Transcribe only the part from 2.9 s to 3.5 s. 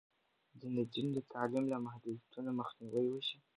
وشي.